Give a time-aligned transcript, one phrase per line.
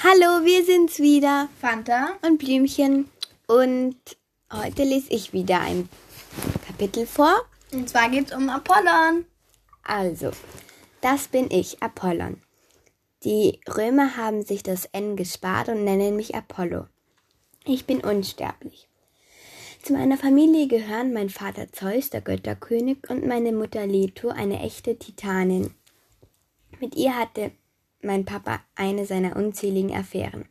[0.00, 1.48] Hallo, wir sind's wieder.
[1.60, 2.10] Fanta.
[2.24, 3.10] Und Blümchen.
[3.48, 3.96] Und
[4.52, 5.88] heute lese ich wieder ein
[6.68, 7.34] Kapitel vor.
[7.72, 9.24] Und zwar geht's um Apollon.
[9.82, 10.30] Also,
[11.00, 12.40] das bin ich, Apollon.
[13.24, 16.86] Die Römer haben sich das N gespart und nennen mich Apollo.
[17.64, 18.88] Ich bin unsterblich.
[19.82, 24.96] Zu meiner Familie gehören mein Vater Zeus, der Götterkönig, und meine Mutter Leto, eine echte
[24.96, 25.74] Titanin.
[26.78, 27.50] Mit ihr hatte
[28.00, 30.48] mein Papa eine seiner unzähligen Affären.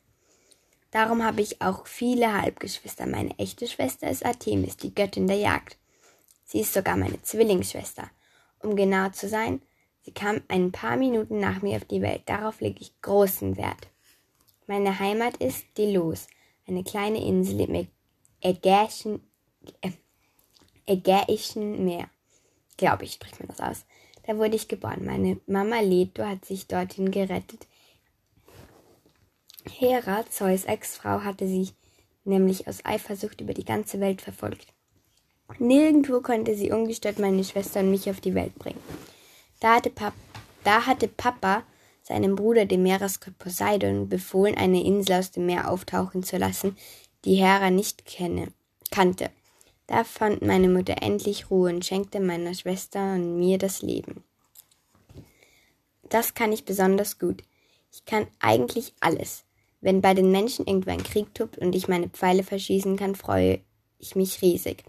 [0.92, 3.06] Darum habe ich auch viele Halbgeschwister.
[3.06, 5.78] Meine echte Schwester ist Artemis, die Göttin der Jagd.
[6.46, 8.10] Sie ist sogar meine Zwillingsschwester.
[8.60, 9.62] Um genau zu sein,
[10.02, 12.24] sie kam ein paar Minuten nach mir auf die Welt.
[12.26, 13.90] Darauf lege ich großen Wert.
[14.66, 16.28] Meine Heimat ist Delos,
[16.68, 17.88] eine kleine Insel im
[18.42, 19.22] Ägäischen,
[19.82, 19.92] äh,
[20.86, 22.10] Ägäischen Meer.
[22.78, 23.86] Glaube ich, spricht man das aus.
[24.28, 25.06] Da wurde ich geboren.
[25.06, 27.66] Meine Mama Leto hat sich dorthin gerettet.
[29.80, 31.70] Hera, Zeus Ex-Frau, hatte sie
[32.26, 34.68] nämlich aus Eifersucht über die ganze Welt verfolgt.
[35.60, 38.82] Nirgendwo konnte sie ungestört meine Schwester und mich auf die Welt bringen.
[39.62, 40.14] Da hatte, Pap
[40.66, 41.64] da hatte Papa
[42.04, 46.78] seinem Bruder, dem Meeresgott Poseidon, befohlen, eine Insel aus dem Meer auftauchen zu lassen,
[47.24, 48.50] die Hera nicht kenne,
[48.92, 49.30] kannte.
[49.88, 54.22] Da fand meine Mutter endlich Ruhe und schenkte meiner Schwester und mir das Leben.
[56.10, 57.42] Das kann ich besonders gut.
[57.94, 59.46] Ich kann eigentlich alles.
[59.80, 63.62] Wenn bei den Menschen irgendwo ein Krieg tobt und ich meine Pfeile verschießen kann, freue
[63.98, 64.84] ich mich riesig.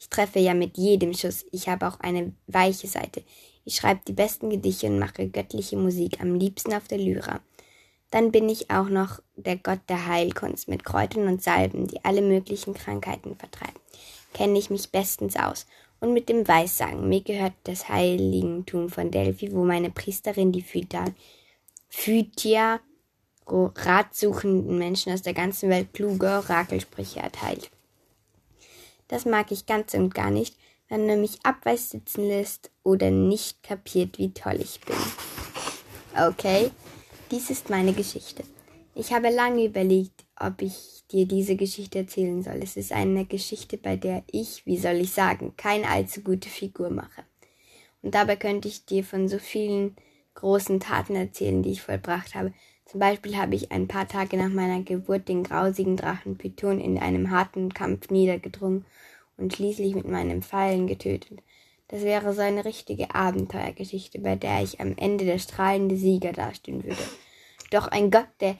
[0.00, 1.46] Ich treffe ja mit jedem Schuss.
[1.52, 3.22] Ich habe auch eine weiche Seite.
[3.64, 7.40] Ich schreibe die besten Gedichte und mache göttliche Musik, am liebsten auf der Lyra.
[8.10, 12.22] Dann bin ich auch noch der Gott der Heilkunst mit Kräutern und Salben, die alle
[12.22, 13.78] möglichen Krankheiten vertreiben
[14.32, 15.66] kenne ich mich bestens aus.
[16.00, 17.08] Und mit dem Weissagen.
[17.08, 21.04] Mir gehört das Heiligentum von Delphi, wo meine Priesterin die Phyta,
[21.90, 22.80] Phytia
[23.46, 27.70] ratsuchenden Menschen aus der ganzen Welt kluge Orakelsprüche erteilt.
[29.08, 30.56] Das mag ich ganz und gar nicht,
[30.88, 34.96] wenn er mich abweis sitzen lässt oder nicht kapiert, wie toll ich bin.
[36.18, 36.70] Okay,
[37.30, 38.44] dies ist meine Geschichte.
[38.94, 42.60] Ich habe lange überlegt, ob ich dir diese Geschichte erzählen soll.
[42.62, 46.90] Es ist eine Geschichte, bei der ich, wie soll ich sagen, keine allzu gute Figur
[46.90, 47.24] mache.
[48.02, 49.96] Und dabei könnte ich dir von so vielen
[50.34, 52.52] großen Taten erzählen, die ich vollbracht habe.
[52.86, 56.98] Zum Beispiel habe ich ein paar Tage nach meiner Geburt den grausigen Drachen Python in
[56.98, 58.84] einem harten Kampf niedergedrungen
[59.36, 61.40] und schließlich mit meinen Pfeilen getötet.
[61.88, 66.84] Das wäre so eine richtige Abenteuergeschichte, bei der ich am Ende der strahlende Sieger dastehen
[66.84, 67.02] würde.
[67.70, 68.56] Doch ein Gott, der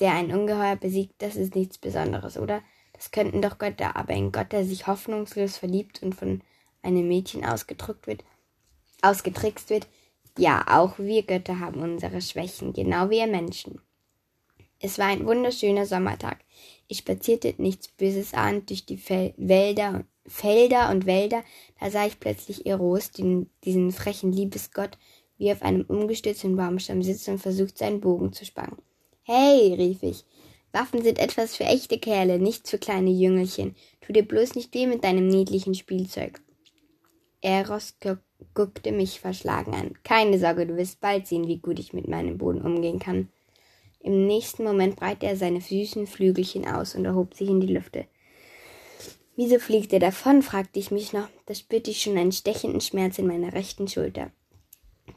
[0.00, 2.62] der ein Ungeheuer besiegt, das ist nichts Besonderes, oder?
[2.92, 6.42] Das könnten doch Götter, aber ein Gott, der sich hoffnungslos verliebt und von
[6.82, 8.24] einem Mädchen ausgedrückt wird,
[9.02, 9.86] ausgetrickst wird,
[10.36, 13.80] ja, auch wir Götter haben unsere Schwächen, genau wie ihr Menschen.
[14.80, 16.38] Es war ein wunderschöner Sommertag.
[16.86, 21.42] Ich spazierte nichts Böses an durch die Fel Wälder, Felder und Wälder.
[21.80, 24.96] Da sah ich plötzlich Eros, den, diesen frechen Liebesgott,
[25.36, 28.78] wie auf einem umgestürzten Baumstamm sitzt und versucht, seinen Bogen zu spannen.
[29.30, 30.24] Hey, rief ich.
[30.72, 33.76] Waffen sind etwas für echte Kerle, nichts für kleine Jüngelchen.
[34.00, 36.40] Tu dir bloß nicht weh mit deinem niedlichen Spielzeug.
[37.42, 37.98] Eros
[38.54, 39.92] guckte mich verschlagen an.
[40.02, 43.28] Keine Sorge, du wirst bald sehen, wie gut ich mit meinem Boden umgehen kann.
[44.00, 48.06] Im nächsten Moment breitete er seine süßen Flügelchen aus und erhob sich in die Lüfte.
[49.36, 50.40] Wieso fliegt er davon?
[50.40, 51.28] fragte ich mich noch.
[51.44, 54.30] Da spürte ich schon einen stechenden Schmerz in meiner rechten Schulter.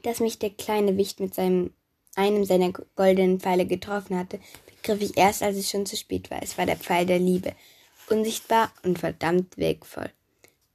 [0.02, 1.70] Dass mich der kleine Wicht mit seinem
[2.14, 6.42] einem seiner goldenen Pfeile getroffen hatte, begriff ich erst, als es schon zu spät war.
[6.42, 7.54] Es war der Pfeil der Liebe,
[8.10, 10.10] unsichtbar und verdammt wirkvoll.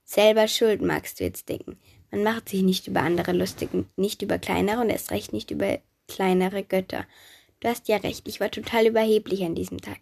[0.04, 1.78] Selber schuld, magst du jetzt denken.
[2.12, 5.80] Man macht sich nicht über andere lustig, nicht über kleinere und erst recht nicht über
[6.08, 7.06] kleinere Götter.
[7.60, 10.00] Du hast ja recht, ich war total überheblich an diesem Tag,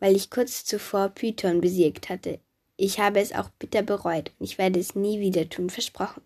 [0.00, 2.40] weil ich kurz zuvor Python besiegt hatte.
[2.76, 6.22] Ich habe es auch bitter bereut und ich werde es nie wieder tun, versprochen.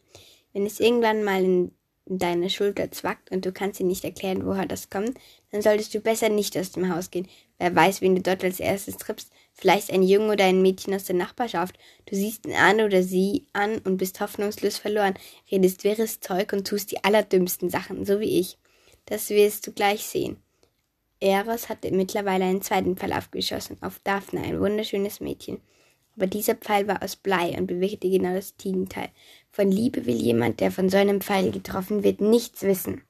[0.52, 1.72] Wenn es irgendwann mal in
[2.06, 5.18] deine Schulter zwackt und du kannst dir nicht erklären, woher das kommt,
[5.50, 7.28] dann solltest du besser nicht aus dem Haus gehen.
[7.58, 9.30] Wer weiß, wen du dort als erstes triffst.
[9.52, 11.78] Vielleicht ein Junge oder ein Mädchen aus der Nachbarschaft.
[12.06, 15.14] Du siehst ihn an oder sie an und bist hoffnungslos verloren,
[15.50, 18.58] redest wirres Zeug und tust die allerdümmsten Sachen, so wie ich.
[19.06, 20.38] Das wirst du gleich sehen.
[21.20, 25.60] Eros hatte mittlerweile einen zweiten Pfeil aufgeschossen, auf Daphne, ein wunderschönes Mädchen.
[26.16, 29.08] Aber dieser Pfeil war aus Blei und bewirkte genau das Gegenteil.
[29.50, 33.02] Von Liebe will jemand, der von so einem Pfeil getroffen wird, nichts wissen.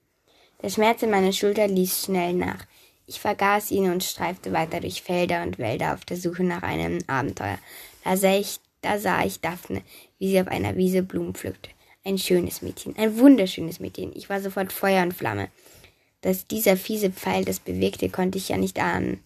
[0.62, 2.66] Der Schmerz in meiner Schulter ließ schnell nach.
[3.06, 6.98] Ich vergaß ihn und streifte weiter durch Felder und Wälder auf der Suche nach einem
[7.08, 7.58] Abenteuer.
[8.04, 9.82] Da sah ich, da sah ich Daphne,
[10.18, 11.70] wie sie auf einer Wiese Blumen pflückte.
[12.04, 14.12] Ein schönes Mädchen, ein wunderschönes Mädchen.
[14.14, 15.48] Ich war sofort Feuer und Flamme.
[16.20, 19.20] Dass dieser fiese Pfeil das bewirkte, konnte ich ja nicht ahnen.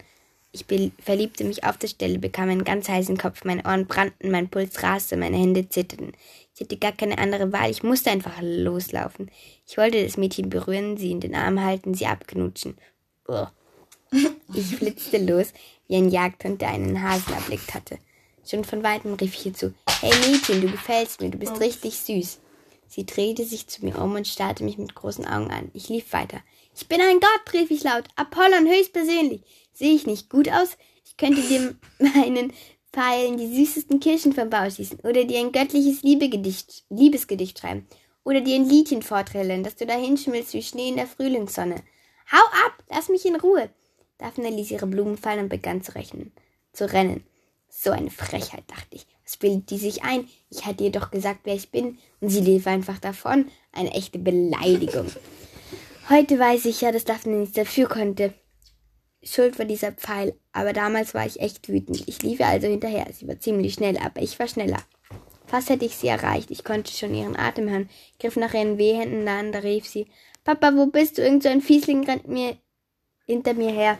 [0.56, 0.64] Ich
[1.02, 4.82] verliebte mich auf der Stelle, bekam einen ganz heißen Kopf, meine Ohren brannten, mein Puls
[4.82, 6.12] raste, meine Hände zitterten.
[6.54, 9.30] Ich hatte gar keine andere Wahl, ich musste einfach loslaufen.
[9.66, 12.78] Ich wollte das Mädchen berühren, sie in den Arm halten, sie abknutschen.
[13.28, 13.52] Uah.
[14.54, 15.52] Ich flitzte los,
[15.88, 17.98] wie ein Jagdhund, der einen Hasen erblickt hatte.
[18.48, 21.98] Schon von weitem rief ich ihr zu, Hey Mädchen, du gefällst mir, du bist richtig
[21.98, 22.40] süß.
[22.88, 25.70] Sie drehte sich zu mir um und starrte mich mit großen Augen an.
[25.74, 26.40] Ich lief weiter.
[26.78, 28.04] Ich bin ein Gott, rief ich laut.
[28.16, 29.40] Apollon höchstpersönlich.
[29.72, 30.76] Sehe ich nicht gut aus?
[31.06, 32.52] Ich könnte dir meinen
[32.92, 37.86] Pfeilen die süßesten Kirschen vom Bau schießen oder dir ein göttliches Liebegedicht, Liebesgedicht schreiben
[38.24, 41.76] oder dir ein Liedchen vortrillen, dass du dahin schmilzt wie Schnee in der Frühlingssonne.
[42.30, 43.70] Hau ab, lass mich in Ruhe.
[44.18, 46.32] Daphne ließ ihre Blumen fallen und begann zu rechnen,
[46.74, 47.24] zu rennen.
[47.70, 49.06] So eine Frechheit, dachte ich.
[49.24, 50.28] Was bildet die sich ein?
[50.50, 53.50] Ich hatte ihr doch gesagt, wer ich bin, und sie lief einfach davon.
[53.72, 55.10] Eine echte Beleidigung.
[56.08, 58.32] Heute weiß ich ja, dass Daphne nichts dafür konnte.
[59.24, 62.06] Schuld war dieser Pfeil, aber damals war ich echt wütend.
[62.06, 63.08] Ich lief ihr also hinterher.
[63.12, 64.78] Sie war ziemlich schnell, aber ich war schneller.
[65.46, 66.52] Fast hätte ich sie erreicht.
[66.52, 70.06] Ich konnte schon ihren Atem hören, griff nach ihren Wehhänden an, da rief sie,
[70.44, 71.22] Papa, wo bist du?
[71.22, 72.56] Irgend so ein Fiesling rennt mir
[73.26, 73.98] hinter mir her.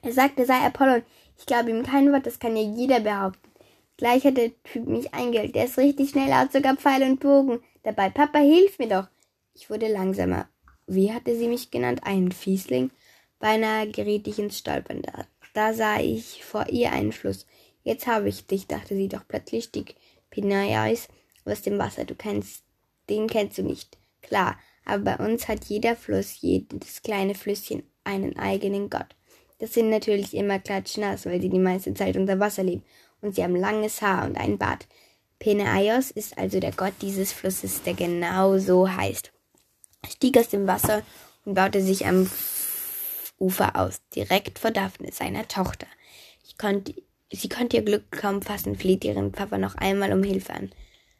[0.00, 1.02] Er sagte, sei Apollon.
[1.36, 3.50] Ich glaube ihm kein Wort, das kann ja jeder behaupten.
[3.98, 5.54] Gleich hat der Typ mich eingeholt.
[5.54, 7.60] Der ist richtig schnell, hat sogar Pfeil und Bogen.
[7.82, 9.08] Dabei, Papa, hilf mir doch.
[9.52, 10.48] Ich wurde langsamer.
[10.86, 12.00] Wie hatte sie mich genannt?
[12.04, 12.90] Einen Fiesling?
[13.38, 15.02] Beinahe geriet ich ins Stolpern.
[15.02, 17.46] Da, da sah ich vor ihr einen Fluss.
[17.82, 19.96] Jetzt habe ich dich, dachte sie doch plötzlich, stieg
[20.30, 21.08] Pinayais
[21.44, 22.04] aus dem Wasser.
[22.04, 22.62] Du kennst,
[23.10, 23.98] den kennst du nicht.
[24.22, 29.16] Klar, aber bei uns hat jeder Fluss, jedes kleine Flüsschen einen eigenen Gott.
[29.58, 32.84] Das sind natürlich immer klatschnass, weil sie die meiste Zeit unter Wasser leben
[33.20, 34.86] und sie haben langes Haar und einen Bart.
[35.38, 39.32] Penaios ist also der Gott dieses Flusses, der genau so heißt.
[40.10, 41.02] Stieg aus dem Wasser
[41.44, 42.30] und baute sich am
[43.38, 45.86] Ufer aus, direkt vor Daphne, seiner Tochter.
[46.58, 46.94] Konnte,
[47.30, 50.70] sie konnte ihr Glück kaum fassen, flehte ihren Papa noch einmal um Hilfe an.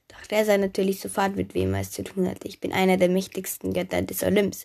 [0.08, 2.48] Doch der sah natürlich sofort, mit wem er es zu tun hatte.
[2.48, 4.64] Ich bin einer der mächtigsten Götter des Olymps.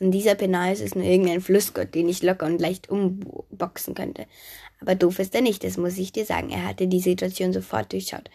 [0.00, 4.26] Und dieser Penais ist nur irgendein Flussgott, den ich locker und leicht umboxen könnte.
[4.80, 6.50] Aber doof ist er nicht, das muss ich dir sagen.
[6.50, 8.28] Er hatte die Situation sofort durchschaut.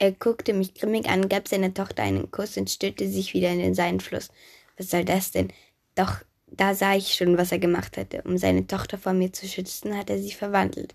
[0.00, 3.58] Er guckte mich grimmig an, gab seiner Tochter einen Kuss und stürzte sich wieder in
[3.58, 4.30] den Seinfluss.
[4.78, 5.52] Was soll das denn?
[5.94, 8.22] Doch da sah ich schon, was er gemacht hatte.
[8.22, 10.94] Um seine Tochter vor mir zu schützen, hat er sie verwandelt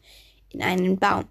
[0.49, 1.25] in einen Baum.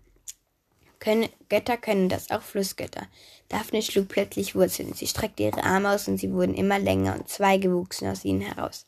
[1.01, 3.09] Können, Götter können das, auch Flussgötter.
[3.49, 4.95] Daphne schlug plötzlich Wurzeln.
[4.95, 8.41] Sie streckte ihre Arme aus und sie wurden immer länger und Zweige wuchsen aus ihnen
[8.41, 8.87] heraus.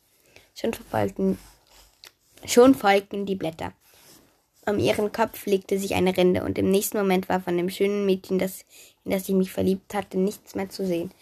[0.54, 1.38] Schon verfolgten,
[2.46, 3.72] schon folgten die Blätter.
[4.68, 8.04] Um ihren Kopf legte sich eine Rinde und im nächsten Moment war von dem schönen
[8.04, 8.64] Mädchen, das,
[9.04, 11.12] in das ich mich verliebt hatte, nichts mehr zu sehen.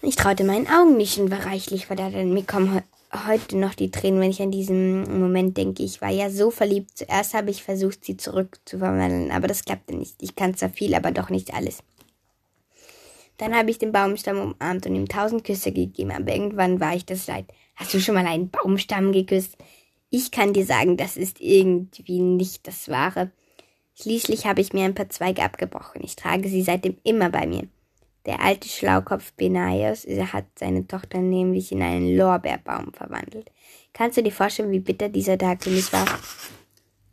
[0.00, 2.24] Ich traute meinen Augen nicht und war reichlich verdattert.
[2.24, 2.82] Mir kommen
[3.26, 5.82] heute noch die Tränen, wenn ich an diesen Moment denke.
[5.82, 6.96] Ich war ja so verliebt.
[6.96, 10.14] Zuerst habe ich versucht, sie zurückzuverwandeln, aber das klappte nicht.
[10.22, 11.82] Ich kann zwar viel, aber doch nicht alles.
[13.36, 17.04] Dann habe ich den Baumstamm umarmt und ihm tausend Küsse gegeben, aber irgendwann war ich
[17.04, 17.46] das leid.
[17.76, 19.56] Hast du schon mal einen Baumstamm geküsst?
[20.12, 23.30] Ich kann dir sagen, das ist irgendwie nicht das Wahre.
[23.94, 26.02] Schließlich habe ich mir ein paar Zweige abgebrochen.
[26.02, 27.68] Ich trage sie seitdem immer bei mir.
[28.26, 33.50] Der alte Schlaukopf Benaios hat seine Tochter nämlich in einen Lorbeerbaum verwandelt.
[33.92, 36.06] Kannst du dir vorstellen, wie bitter dieser Tag für mich war?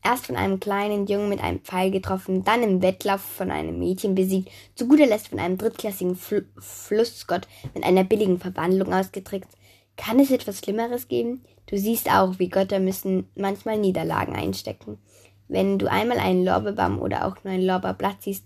[0.03, 4.15] Erst von einem kleinen Jungen mit einem Pfeil getroffen, dann im Wettlauf von einem Mädchen
[4.15, 9.56] besiegt, zu guter Letzt von einem drittklassigen Fl Flussgott mit einer billigen Verwandlung ausgetrickst.
[9.98, 11.44] Kann es etwas Schlimmeres geben?
[11.66, 15.00] Du siehst auch, wie Götter müssen manchmal Niederlagen einstecken.
[15.50, 18.46] Wenn du einmal einen Lorbeerbaum oder auch nur ein Lorbeerblatt siehst,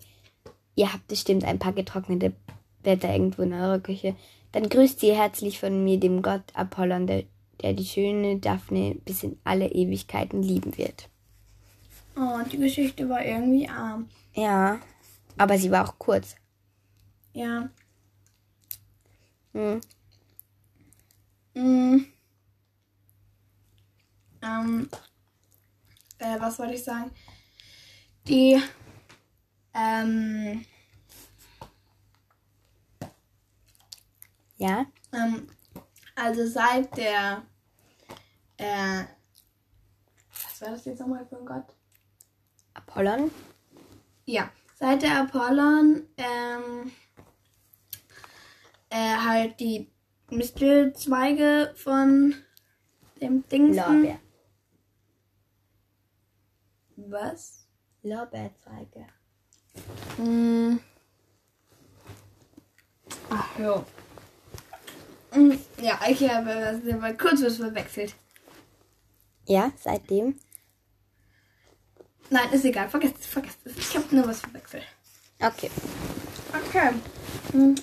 [0.76, 2.34] ihr habt bestimmt ein paar getrocknete
[2.82, 4.16] Blätter irgendwo in eurer Küche,
[4.52, 7.24] dann grüßt sie herzlich von mir dem Gott Apollon, der,
[7.62, 11.10] der die schöne Daphne bis in alle Ewigkeiten lieben wird.
[12.18, 14.10] Oh, die Geschichte war irgendwie arm.
[14.34, 14.80] Ja,
[15.38, 16.36] aber sie war auch kurz.
[17.34, 17.70] Ja.
[19.54, 19.82] Hm.
[21.54, 22.06] Mm.
[24.42, 24.90] Ähm,
[26.20, 27.12] äh, was wollte ich sagen?
[28.28, 28.62] Die,
[29.74, 30.66] ähm,
[34.62, 34.86] Ja?
[35.12, 35.48] ähm,
[36.16, 37.42] also seit der,
[38.58, 39.06] äh,
[40.44, 41.66] was war das jetzt nochmal für ein Gott?
[42.76, 43.32] Apollon?
[44.26, 46.92] Ja, seit der Apollon, ähm,
[48.92, 49.92] äh, halt die
[50.32, 52.36] Mistelzweige von
[53.22, 53.76] dem Dingsen.
[53.76, 54.20] Lorbeer.
[56.96, 57.68] Was?
[58.04, 59.08] Lorbeerzweige.
[60.18, 60.80] Hm.
[63.30, 63.86] Ach ja.
[65.36, 65.60] Mhm.
[65.82, 68.16] Ja, ich habe mal kurz was verwechselt.
[69.46, 70.40] Ja, seitdem.
[72.30, 72.90] Nein, ist egal.
[72.90, 73.78] Vergesst es, vergesst es.
[73.78, 74.84] Ich habe nur was verwechselt.
[75.40, 75.70] Okay.
[76.54, 76.92] Okay.
[77.52, 77.76] Hm.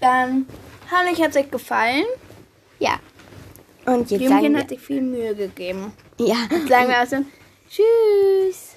[0.00, 0.46] Dann,
[0.90, 2.04] Hannich hat euch gefallen.
[2.78, 2.98] Ja.
[3.86, 5.92] Und jetzt sagen Blümchen wir, hat sich viel Mühe gegeben.
[6.18, 6.36] ja,
[6.68, 7.16] Sagen wir also,
[7.68, 8.73] tschüss.